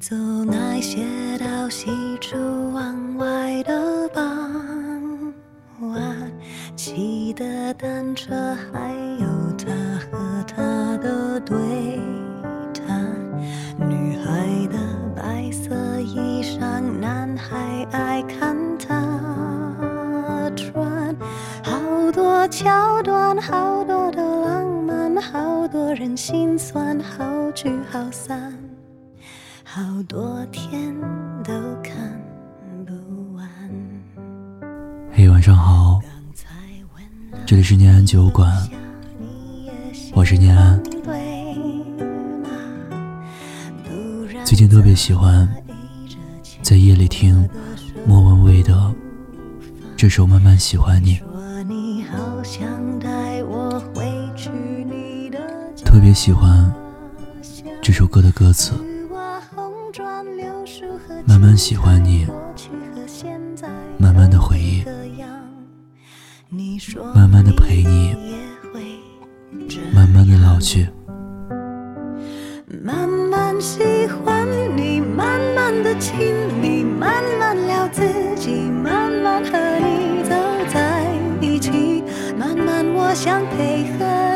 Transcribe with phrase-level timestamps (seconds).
[0.00, 0.14] 走
[0.44, 1.04] 那些
[1.38, 1.90] 到西
[2.20, 2.36] 出
[2.72, 5.34] 望外的傍
[5.80, 6.32] 晚，
[6.76, 9.26] 骑的单车，还有
[9.58, 9.66] 他
[10.06, 11.58] 和她的对
[12.72, 13.12] 谈。
[13.88, 14.78] 女孩的
[15.16, 21.16] 白色衣裳，男孩爱看她穿。
[21.64, 28.57] 好多桥段，好多的浪漫，好多人心酸，好聚好散。
[30.08, 30.98] 多天
[31.44, 31.52] 都
[31.82, 32.18] 看
[32.86, 33.46] 不完。
[35.12, 36.00] 嘿，晚上好，
[37.44, 38.50] 这里是念安酒馆，
[40.14, 40.82] 我是念安。
[44.46, 45.46] 最近特别喜欢
[46.62, 47.46] 在夜里听
[48.06, 48.90] 莫文蔚的
[49.94, 51.18] 这首《慢慢喜欢你》，
[55.84, 56.72] 特别喜欢
[57.82, 58.72] 这首歌的歌词。
[61.38, 62.26] 慢慢喜欢你，
[63.96, 64.82] 慢慢的回忆，
[67.14, 68.16] 慢慢的陪你，
[69.94, 70.88] 慢慢的老去。
[72.82, 78.02] 慢慢喜欢你，慢慢的亲密，慢慢聊自
[78.34, 80.34] 己，慢慢和你走
[80.74, 81.06] 在
[81.40, 82.02] 一起，
[82.36, 84.27] 慢慢我想配合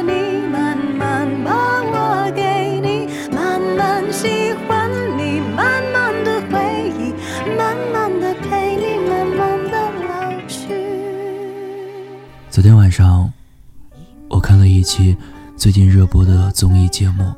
[15.62, 17.22] 最近热播的综艺节目《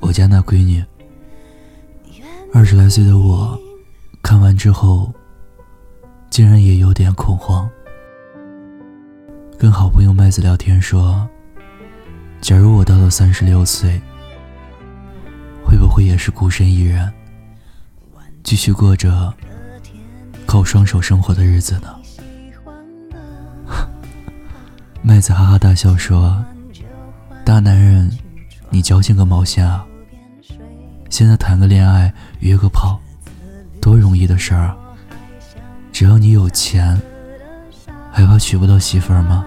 [0.00, 0.80] 我家那闺女》。
[2.54, 3.60] 二十来岁的我，
[4.22, 5.12] 看完之后，
[6.30, 7.68] 竟然也有点恐慌。
[9.58, 11.28] 跟好朋友麦子聊天说
[12.40, 14.00] ：“假如我到了三十六岁，
[15.62, 17.12] 会不会也是孤身一人？”
[18.42, 19.30] 继续过着
[20.46, 21.94] 靠双手生活的日子呢。
[25.04, 26.42] 麦子哈哈大笑说
[27.52, 28.10] ：“大男人，
[28.70, 29.84] 你矫情个毛线啊！
[31.10, 32.98] 现在谈个恋爱、约个炮，
[33.78, 34.76] 多容易的事儿啊！
[35.92, 36.98] 只要你有钱，
[38.10, 39.44] 还怕娶不到媳妇儿吗？”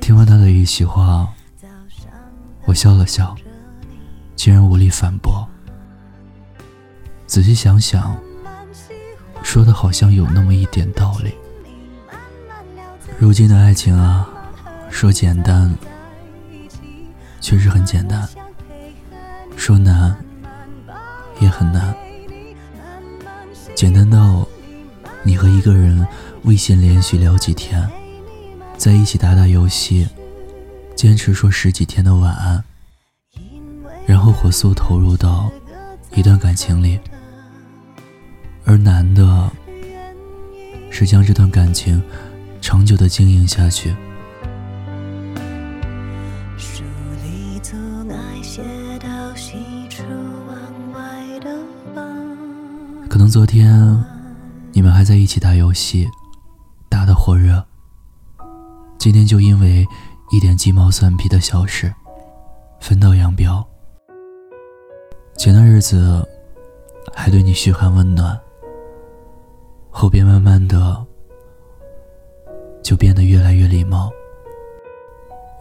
[0.00, 1.28] 听完他的一席话，
[2.64, 3.34] 我笑了笑，
[4.36, 5.44] 竟然无力反驳。
[7.26, 8.16] 仔细想想，
[9.44, 11.32] 说的好像有那么一点道理。
[13.18, 14.28] 如今的爱情啊，
[14.90, 15.72] 说简单，
[17.40, 18.26] 确实很简单；
[19.54, 20.16] 说难，
[21.38, 21.94] 也很难。
[23.76, 24.44] 简单到
[25.22, 26.04] 你和一个人
[26.42, 27.88] 微信连续聊几天。
[28.76, 30.08] 在一起打打游戏，
[30.96, 32.64] 坚持说十几天的晚安，
[34.04, 35.48] 然后火速投入到
[36.12, 36.98] 一段感情里。
[38.64, 39.50] 而难的
[40.90, 42.02] 是将这段感情
[42.60, 43.94] 长久的经营下去。
[53.08, 54.04] 可能昨天
[54.72, 56.08] 你们还在一起打游戏，
[56.88, 57.64] 打得火热。
[58.98, 59.86] 今天就因为
[60.32, 61.94] 一点鸡毛蒜皮的小事，
[62.80, 63.64] 分道扬镳。
[65.36, 66.26] 前段日子
[67.14, 68.36] 还对你嘘寒问暖，
[69.96, 71.06] 后边慢慢的
[72.82, 74.10] 就变得越来越礼貌，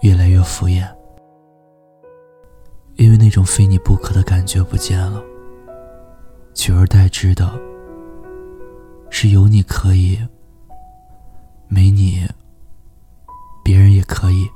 [0.02, 0.84] 越来越敷衍。
[2.96, 5.24] 因为那种非你不可的感觉不见了，
[6.56, 7.48] 取而代之的
[9.12, 10.18] 是有你可以，
[11.68, 12.28] 没你。
[13.64, 14.50] 别人也可以。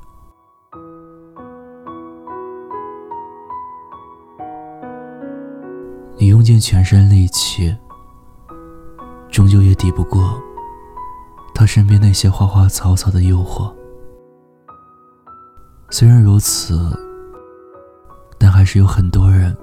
[6.18, 7.74] 你用尽全身力气，
[9.38, 10.42] 终究也抵不过
[11.54, 13.72] 他身边那些花花草草的诱惑。
[15.92, 16.90] 虽然如此，
[18.40, 19.56] 但还是有很多人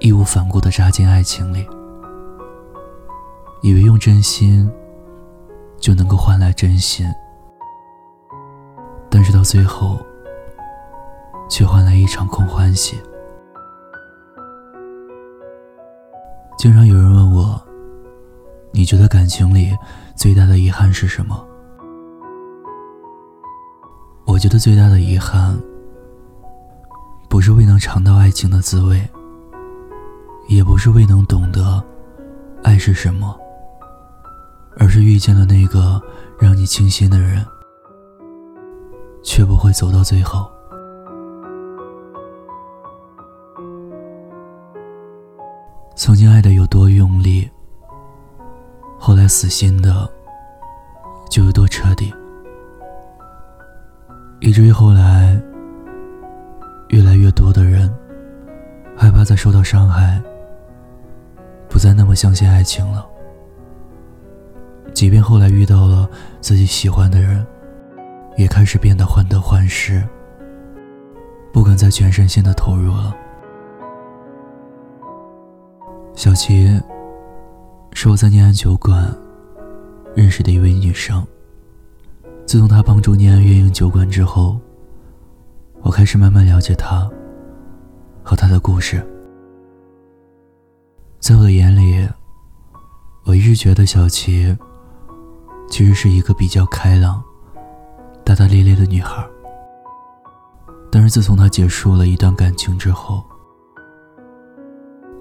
[0.00, 1.68] 义无反顾的扎进爱情里，
[3.60, 4.72] 以为用真心
[5.78, 7.06] 就能够换来真心。
[9.10, 9.98] 但是到最后，
[11.46, 12.98] 却换来一场空欢喜。
[16.56, 17.60] 经常有人问我
[18.76, 19.74] ：“你觉得感情里
[20.14, 21.42] 最大的遗憾是什么？”
[24.28, 25.58] 我觉得最大的遗憾，
[27.26, 29.00] 不是未能尝到爱情的滋味，
[30.46, 31.82] 也不是未能懂得
[32.62, 33.34] 爱是什么，
[34.76, 35.98] 而是遇见了那个
[36.38, 37.42] 让你倾心的人。
[39.22, 40.48] 却不会走到最后。
[45.96, 47.50] 曾经爱的有多用力，
[49.06, 50.10] 后来死心的
[51.30, 52.12] 就有多彻底，
[54.40, 55.40] 以至于后来
[56.88, 57.88] 越来越多的人
[58.96, 60.20] 害怕再受到伤害，
[61.68, 63.06] 不再那么相信爱情了。
[64.92, 66.10] 即便后来遇到了
[66.40, 67.46] 自己喜欢的人，
[68.36, 70.02] 也开始变得患得患失，
[71.52, 73.14] 不敢再全身心的投入了。
[76.16, 76.68] 小琪
[77.98, 79.10] 是我在念安酒馆
[80.14, 81.26] 认识的一位女生。
[82.44, 84.60] 自从她帮助念安运营酒馆之后，
[85.80, 87.10] 我开始慢慢了解她
[88.22, 89.02] 和她的故事。
[91.20, 92.06] 在我的眼里，
[93.24, 94.54] 我一直觉得小琪
[95.70, 97.24] 其实是一个比较开朗、
[98.22, 99.26] 大大咧咧的女孩。
[100.92, 103.24] 但是自从她结束了一段感情之后，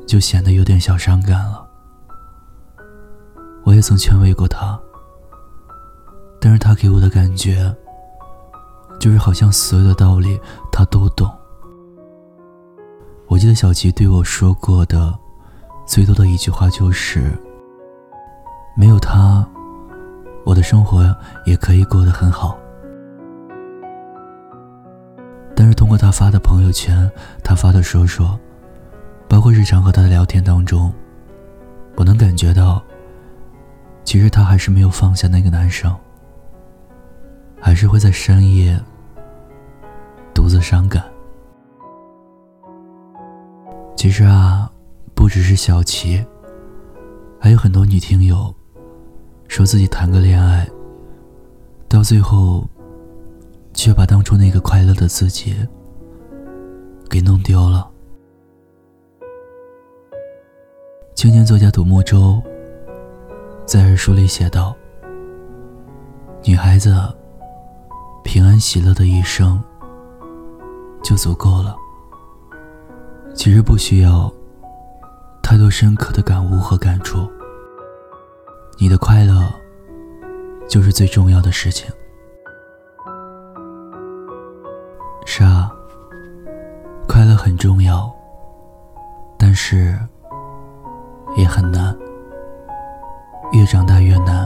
[0.06, 1.65] 就显得有点小伤感了。
[3.66, 4.80] 我也曾劝慰过他，
[6.40, 7.76] 但是他给我的感觉，
[9.00, 10.40] 就是好像所有的道理
[10.72, 11.28] 他都懂。
[13.28, 15.12] 我记得小琪对我说过的
[15.88, 17.32] 最多的一句话就是
[18.78, 19.44] ：“没有他，
[20.46, 21.04] 我的生活
[21.44, 22.56] 也可以过得很好。”
[25.56, 27.10] 但是通过他发的朋友圈，
[27.44, 28.40] 他发的说说。
[29.28, 30.94] 包括日常和他的聊天当中，
[31.96, 32.82] 我能感觉到，
[34.06, 35.94] 其实他还是没有放下那个男生，
[37.60, 38.80] 还是会在深夜
[40.34, 41.04] 独自伤感。
[43.98, 44.72] 其实啊，
[45.16, 46.24] 不只是小琪，
[47.40, 48.54] 还有很多女听友，
[49.48, 50.70] 说自己谈个恋爱，
[51.90, 52.64] 到最后，
[53.74, 55.56] 却把当初那个快乐的自己
[57.10, 57.90] 给弄丢了。
[61.16, 62.42] 青年作家独木舟
[63.66, 64.76] 在日书里写道
[66.46, 66.96] ：“女孩子
[68.24, 69.60] 平安喜乐的一生
[71.04, 71.76] 就足够了。
[73.34, 74.32] 其实不需要
[75.42, 77.28] 太多深刻的感悟和感触，
[78.78, 79.52] 你的快乐
[80.70, 81.92] 就是最重要的事情。
[85.26, 85.72] 是啊，
[87.08, 88.14] 快乐很重要，
[89.40, 89.98] 但是……”
[91.36, 91.94] 也很难，
[93.56, 94.46] 越长大越难。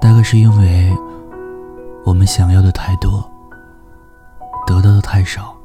[0.00, 0.92] 大概是因为
[2.04, 3.24] 我们想要的太多，
[4.66, 5.56] 得到的太少。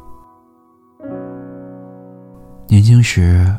[2.67, 3.51] 年轻时，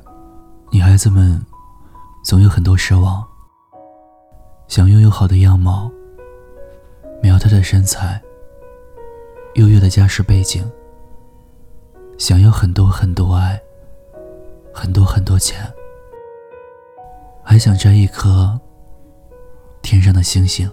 [0.70, 1.44] 女孩子们
[2.24, 3.26] 总有很多奢望，
[4.68, 5.90] 想拥有好的样貌、
[7.20, 8.22] 苗条的身材、
[9.54, 10.64] 优越的家世背景，
[12.16, 13.60] 想要很多很多爱。
[14.72, 15.68] 很多很多钱，
[17.50, 18.56] 还想摘一颗
[19.82, 20.70] 天上的星星。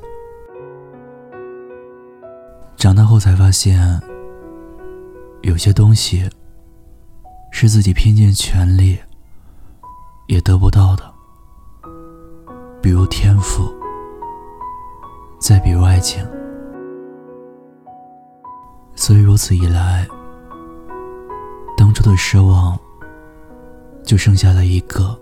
[2.76, 4.00] 长大后才发现，
[5.42, 6.30] 有些东西
[7.52, 8.96] 是自己拼尽全力
[10.28, 11.12] 也得不到的，
[12.80, 13.74] 比如天赋，
[15.40, 16.24] 再比如爱情。
[18.96, 20.08] 所以如此一来，
[21.76, 22.78] 当初的失望。
[24.04, 25.20] 就剩下了一个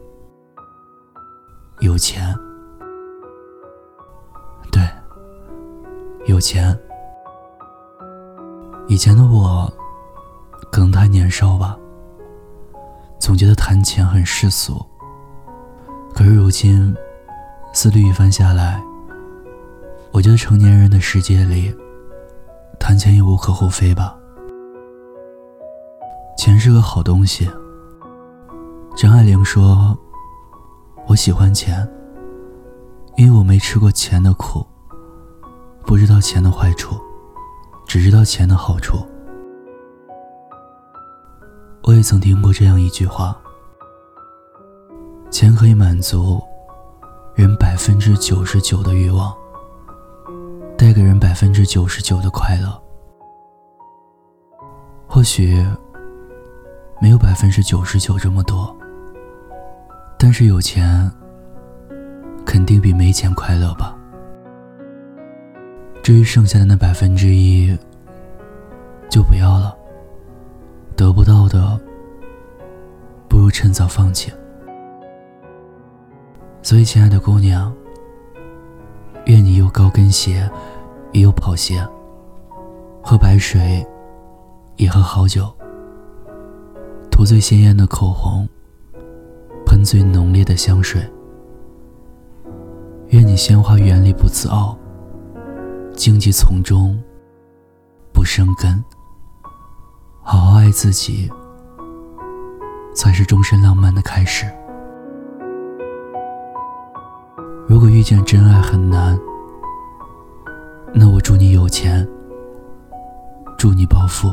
[1.86, 2.36] 有钱，
[4.72, 4.82] 对，
[6.25, 6.75] 有钱。
[8.88, 9.72] 以前的我
[10.72, 11.77] 可能太年少吧，
[13.20, 14.84] 总觉得谈钱很世俗。
[16.15, 16.92] 可是如今
[17.72, 18.84] 思虑一番下来，
[20.12, 21.72] 我觉得成年人的世界里，
[22.80, 24.18] 谈钱也无可厚非吧。
[26.36, 27.48] 钱是个好东西。
[28.98, 29.96] 张爱玲说
[31.07, 31.88] ：“我喜欢钱，
[33.15, 34.65] 因为我没吃过钱的苦，
[35.85, 37.00] 不知道钱的坏处，
[37.88, 38.97] 只知道钱的好处。”
[41.83, 43.39] 我也曾听过这样一句话
[45.29, 46.41] ：“钱可以满足
[47.35, 49.31] 人百分之九十九的欲望，
[50.75, 52.81] 带给人百分之九十九的快乐。
[55.07, 55.63] 或许
[57.00, 58.75] 没有百分之九十九这么多。”
[60.17, 61.12] 但是有钱，
[62.45, 63.95] 肯定比没钱快乐吧。
[66.01, 67.77] 至于剩下的那百分之一，
[69.10, 69.75] 就不要了。
[70.95, 71.79] 得不到的，
[73.27, 74.31] 不如趁早放弃。
[76.62, 77.72] 所以，亲爱的姑娘，
[79.25, 80.50] 愿你有高跟鞋，
[81.12, 81.86] 也有跑鞋，
[83.03, 83.86] 喝白水，
[84.77, 85.51] 也喝好酒。
[87.12, 88.48] 涂最鲜艳的口红，
[89.75, 91.01] 喷最浓烈的香水。
[93.10, 94.77] 愿你鲜花园里不自傲，
[95.94, 96.98] 荆棘丛中
[98.13, 98.82] 不生根。
[100.22, 101.29] 好好爱自己，
[102.96, 104.46] 才是终身浪漫的开始。
[107.67, 109.20] 如果遇见真爱很难，
[110.94, 112.08] 那我祝你有钱，
[113.58, 114.29] 祝你暴富。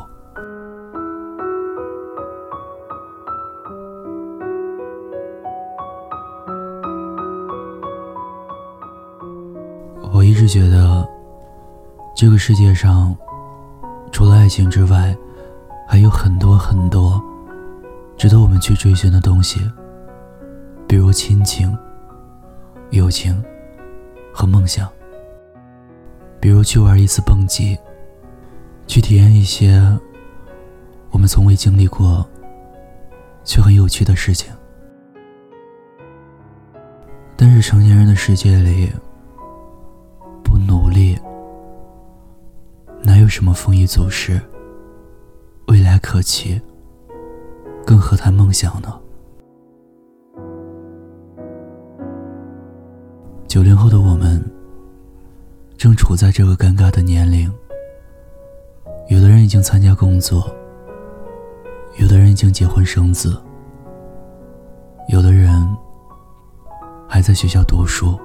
[10.52, 11.09] 觉得，
[12.14, 13.16] 这个世界上，
[14.11, 15.16] 除了爱情之外，
[15.88, 17.18] 还有很多很多
[18.18, 19.61] 值得我们去追寻的东西，
[20.87, 21.75] 比如亲情。
[22.90, 23.42] 友情
[24.35, 24.87] 和梦想，
[26.38, 27.75] 比如去玩一次蹦极，
[28.87, 29.80] 去体验一些
[31.11, 32.23] 我们从未经历过
[33.42, 34.52] 却很有趣的事情。
[37.35, 38.92] 但是成年人的世界里，
[43.32, 44.38] 什么丰衣足食、
[45.68, 46.60] 未来可期，
[47.86, 49.00] 更何谈梦想呢？
[53.48, 54.44] 九零后的我们，
[55.78, 57.50] 正处在这个尴尬的年龄。
[59.08, 60.54] 有的人已经参加工作，
[61.96, 63.34] 有的人已经结婚生子，
[65.08, 65.74] 有的人
[67.08, 68.20] 还在学校读书。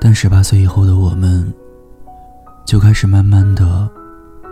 [0.00, 1.52] 但十八岁以后的我们，
[2.68, 3.90] 就开始慢慢的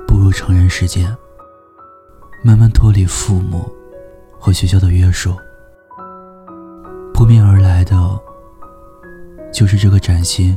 [0.08, 1.06] 步入成人世界，
[2.42, 3.70] 慢慢脱离父母
[4.40, 5.36] 和学校的约束，
[7.12, 7.94] 扑面而来的。
[9.52, 10.56] 就是这个崭新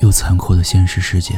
[0.00, 1.34] 又残酷的现实世界。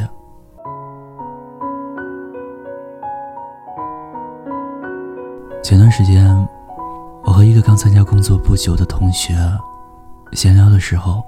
[5.60, 6.48] 前段时间，
[7.24, 9.34] 我和一个刚参加工作不久的同学
[10.34, 11.20] 闲聊的时候，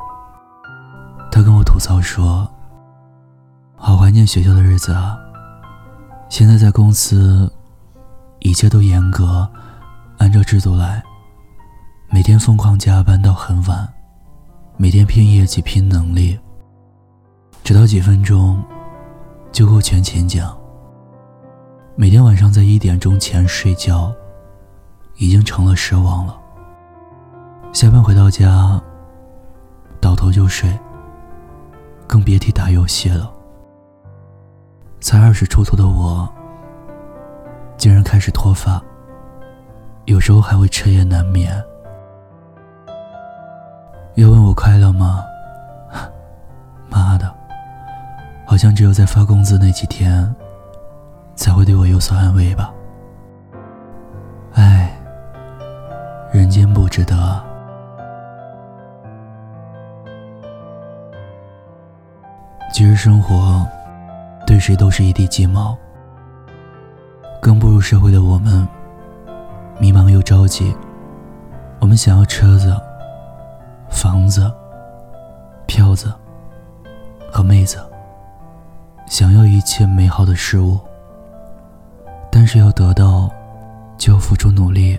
[1.33, 2.49] 他跟我吐槽说
[3.83, 5.19] ：“好怀念学校的日子啊！
[6.29, 7.51] 现在在公司，
[8.41, 9.49] 一切都严格
[10.19, 11.03] 按照制度来，
[12.11, 13.89] 每天疯狂加班到很晚。”
[14.77, 16.39] 每天拼业绩、拼能力，
[17.65, 18.63] 直到几分钟
[19.51, 20.55] 就够全勤奖。
[21.97, 24.13] 每天晚上在一点钟前睡觉，
[25.17, 26.39] 已经成了奢望了。
[27.73, 28.81] 下班回到家，
[30.01, 30.79] 倒头就睡，
[32.07, 33.31] 更别提打游戏了。
[35.01, 36.29] 才二十出头的我，
[37.77, 38.81] 竟然开始脱发，
[40.05, 41.51] 有时候还会彻夜难眠。
[44.15, 45.25] 要问我快乐吗？
[46.91, 47.33] 妈的，
[48.47, 50.33] 好像只有在发工资那几天，
[51.35, 52.71] 才会对我有所安慰吧。
[54.53, 54.95] 唉，
[56.31, 57.43] 人间不值得。
[62.73, 63.67] 其实生活
[64.61, 65.77] 谁都是一地鸡毛，
[67.41, 68.69] 刚步入社会的我们，
[69.81, 70.77] 迷茫又着急，
[71.81, 72.77] 我们想要车子。
[73.91, 74.51] 房子、
[75.67, 76.15] 票子
[77.31, 77.85] 和妹子，
[79.09, 80.79] 想要一切美好的事物，
[82.31, 83.29] 但是要得到，
[83.99, 84.99] 就要付出努力，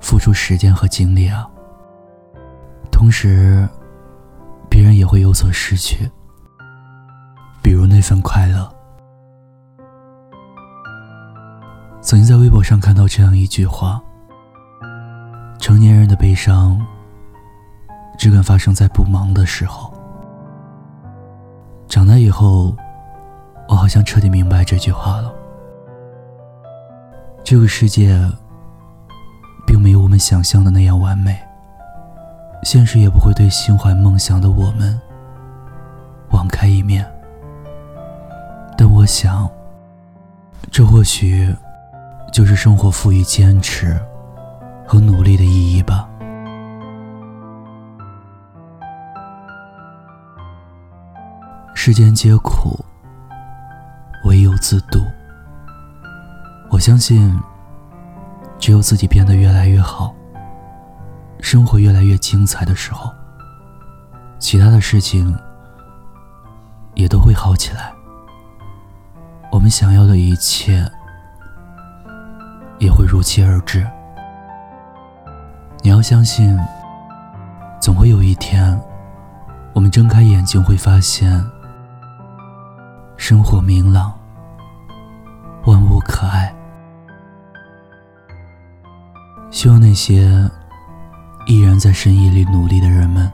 [0.00, 1.48] 付出时间和精力啊。
[2.90, 3.66] 同时，
[4.68, 6.10] 别人也会有所失去，
[8.00, 8.66] 一份快乐。
[12.00, 14.00] 曾经在微博上看到这样一句话：
[15.58, 16.80] 成年人的悲伤。
[18.18, 19.92] 只敢发生在不忙的时候。
[21.88, 22.74] 长大以后，
[23.68, 25.30] 我好像彻底明白这句话了。
[27.44, 28.18] 这个世界，
[29.66, 31.38] 并没有我们想象的那样完美，
[32.62, 34.98] 现实也不会对心怀梦想的我们
[36.30, 37.06] 网开一面。
[39.00, 39.50] 我想，
[40.70, 41.48] 这或许
[42.34, 43.98] 就是生活赋予坚持
[44.86, 46.06] 和努力的意义吧。
[51.74, 52.78] 世间皆苦，
[54.26, 55.00] 唯有自渡。
[56.68, 57.34] 我相信，
[58.58, 60.14] 只有自己变得越来越好，
[61.40, 63.10] 生活越来越精彩的时候，
[64.38, 65.34] 其他的事情
[66.94, 67.94] 也都会好起来。
[69.60, 70.90] 我们想要的一切
[72.78, 73.86] 也会如期而至。
[75.82, 76.58] 你要相信，
[77.78, 78.80] 总会有一天，
[79.74, 81.44] 我们睁开眼睛会发现。
[83.18, 84.18] 生活明朗，
[85.66, 86.50] 万物可爱。
[89.50, 90.50] 希望那些
[91.46, 93.30] 依然在深夜里努力的人们，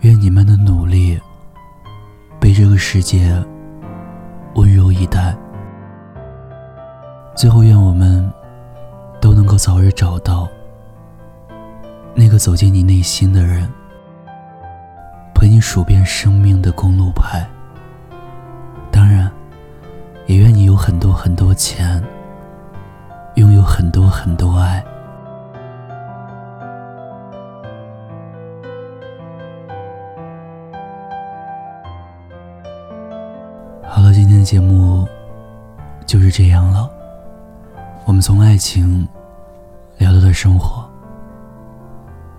[0.00, 1.18] 愿你们的努力
[2.38, 3.34] 被这个世界
[4.98, 5.36] 一代。
[7.34, 8.28] 最后，愿我们
[9.20, 10.48] 都能够早日找到
[12.14, 13.68] 那个走进你内心的人，
[15.34, 17.46] 陪你数遍生命的公路牌。
[18.90, 19.30] 当然，
[20.26, 22.02] 也愿你有很多很多钱，
[23.36, 24.84] 拥有很多很多爱。
[34.38, 35.04] 天节目
[36.06, 36.88] 就是这样了。
[38.06, 39.06] 我们从爱情
[39.98, 40.88] 聊到了生活，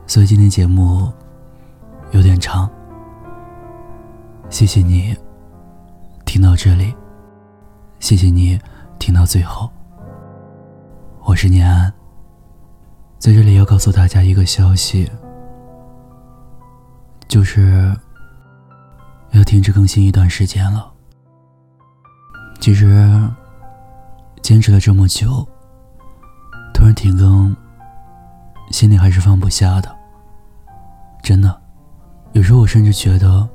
[0.08, 1.12] 所以今天节目
[2.12, 2.70] 有点长。
[4.50, 5.14] 谢谢你
[6.24, 6.96] 听到这里，
[8.00, 8.58] 谢谢你
[8.98, 9.70] 听到最后。
[11.26, 11.94] 我是念安，
[13.18, 15.12] 在这里要告诉大家一个消息，
[17.28, 17.94] 就是
[19.32, 20.94] 要停止更新一段时间了。
[22.60, 23.30] 其实
[24.42, 25.48] 坚持了这么久。
[26.74, 27.56] 突然停更，
[28.72, 29.94] 心里还是放不下的。
[31.22, 31.62] 真的，
[32.34, 33.48] 有时候我甚至觉得，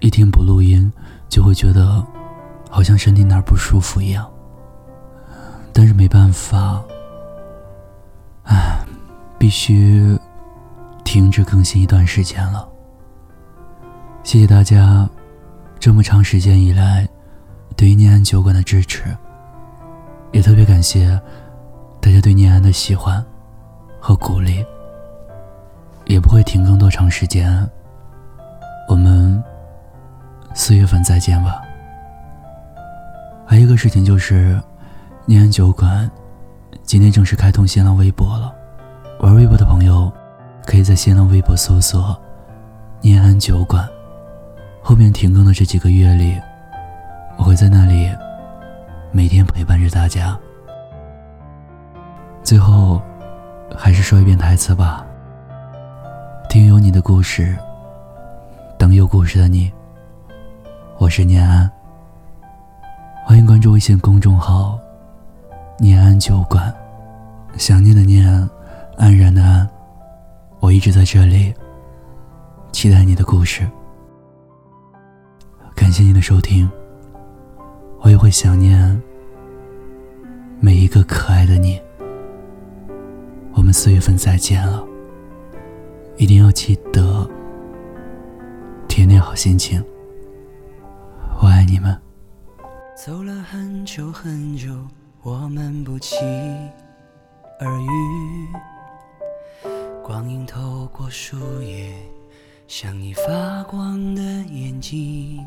[0.00, 0.90] 一天不录音，
[1.28, 2.04] 就会觉得
[2.70, 4.28] 好像身体哪儿不舒服一样。
[5.72, 6.82] 但是没办法，
[8.44, 8.78] 唉，
[9.38, 10.18] 必须
[11.04, 12.68] 停止更新一段时间了。
[14.22, 15.08] 谢谢大家
[15.78, 17.08] 这么长时间以来
[17.76, 19.04] 对于念安酒馆的支持，
[20.32, 21.20] 也特别感谢。
[22.00, 23.24] 大家对念安的喜欢
[24.00, 24.64] 和鼓励，
[26.06, 27.68] 也不会停更多长时间。
[28.88, 29.42] 我们
[30.52, 31.62] 四月份再见吧。
[33.46, 34.60] 还有一个事情就是，
[35.26, 36.10] 念安酒馆
[36.82, 38.52] 今天正式开通新浪微博了。
[39.20, 40.12] 玩微博的朋友，
[40.66, 42.20] 可以在新浪微博搜索
[43.00, 43.88] “念安酒馆”。
[44.82, 46.36] 后面停更的这几个月里，
[47.36, 48.10] 我会在那里
[49.10, 50.38] 每天陪伴着大家。
[52.42, 53.00] 最后，
[53.76, 55.04] 还是说一遍台词吧。
[56.48, 57.56] 听有你的故事，
[58.78, 59.72] 等有故事的你。
[60.98, 61.70] 我是念安，
[63.24, 64.78] 欢迎关注微信公众号
[65.80, 66.72] “念安酒馆”。
[67.58, 68.26] 想念的念，
[68.96, 69.68] 安然的安，
[70.60, 71.54] 我一直在这里，
[72.72, 73.68] 期待你的故事。
[75.74, 76.70] 感谢您的收听，
[78.02, 79.00] 我也会想念
[80.60, 81.80] 每一个可爱的你。
[83.54, 84.84] 我们四月份再见了，
[86.16, 87.30] 一定要记得
[88.88, 89.82] 天天好心情。
[91.40, 91.96] 我爱你们。
[92.96, 94.68] 走了很久很久，
[95.22, 96.16] 我们不期
[97.60, 97.88] 而遇。
[100.02, 101.94] 光影透过树叶，
[102.66, 105.38] 像你发光的眼睛。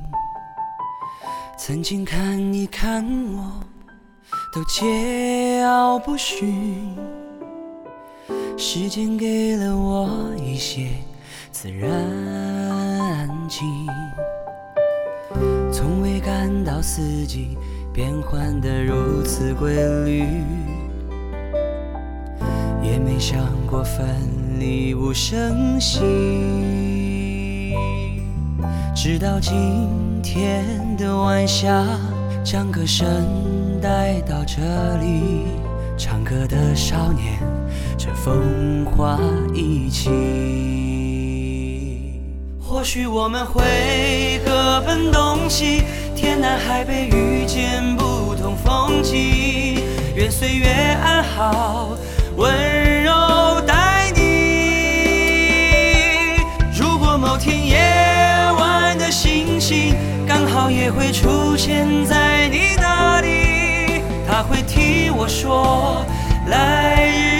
[1.57, 3.61] 曾经看你看我，
[4.53, 6.93] 都桀骜不驯。
[8.57, 10.89] 时间给了我一些
[11.51, 13.65] 自然安静，
[15.71, 17.57] 从未感到四季
[17.93, 20.25] 变换的如此规律，
[22.83, 24.05] 也没想过分
[24.59, 27.04] 离无声息。
[28.95, 30.63] 直到今天
[30.95, 31.85] 的晚霞，
[32.45, 33.05] 将歌声
[33.81, 34.61] 带到这
[35.01, 35.43] 里，
[35.97, 37.37] 唱歌的少年。
[37.97, 39.19] 这风花
[39.53, 40.09] 一起，
[42.57, 45.83] 或许我们会各奔东西，
[46.15, 49.83] 天南海北遇见不同风景。
[50.15, 50.67] 愿岁月
[51.03, 51.89] 安好，
[52.37, 52.49] 温
[60.27, 66.05] 刚好也会出现在你那里，他会替我说
[66.47, 67.34] 来日。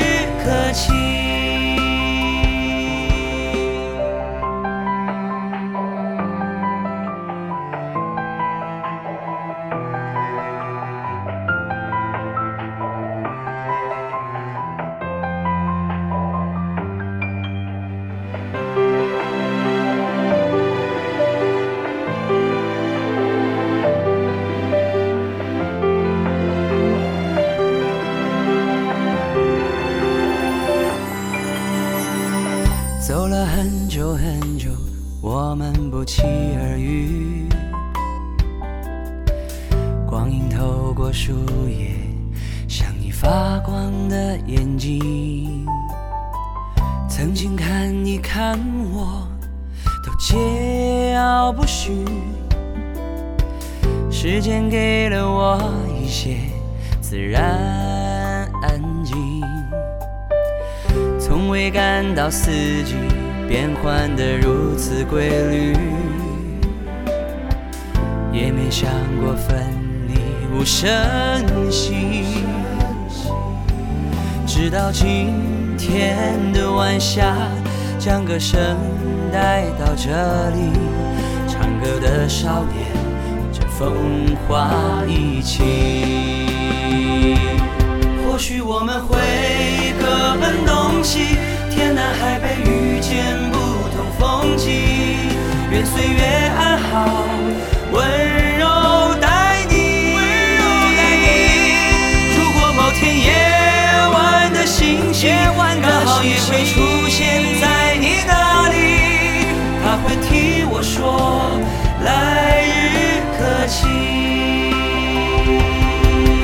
[47.26, 48.56] 曾经看你看
[48.94, 49.28] 我，
[50.06, 52.06] 都桀骜不驯。
[54.12, 55.60] 时间给了我
[56.00, 56.38] 一些
[57.02, 57.42] 自然
[58.62, 59.42] 安静，
[61.20, 62.52] 从未感到四
[62.84, 62.94] 季
[63.48, 65.76] 变换的如此规律，
[68.32, 68.88] 也没想
[69.20, 69.66] 过分
[70.08, 70.14] 离
[70.56, 70.88] 无声
[71.72, 72.46] 息。
[74.46, 75.34] 直到今
[75.88, 77.36] 天的晚霞，
[78.00, 78.60] 将歌声
[79.32, 80.10] 带到这
[80.50, 80.72] 里，
[81.48, 82.88] 唱歌的少年
[83.54, 85.62] 正风华意气。
[88.26, 91.38] 或许我们会各奔东西，
[91.70, 93.58] 天南海北遇见不
[93.94, 94.72] 同风景。
[95.72, 97.26] 愿岁月安好，
[106.48, 108.76] 刚好也会出现在你那里，
[109.84, 111.50] 他会替我说
[112.04, 112.08] 来
[112.68, 113.88] 日可期。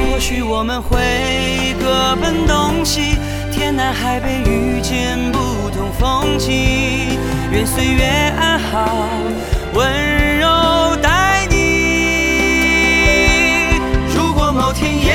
[0.01, 3.15] 或许我们会各奔东西，
[3.51, 7.19] 天南海北遇见不同风景。
[7.51, 8.03] 愿岁月
[8.39, 9.07] 安好，
[9.73, 11.55] 温柔待你。
[14.15, 15.13] 如果某天夜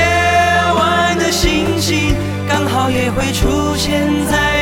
[0.78, 2.14] 晚的星星
[2.48, 4.55] 刚好也会出现在，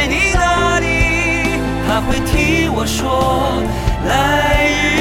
[2.07, 3.63] 会替我说
[4.07, 4.94] 来日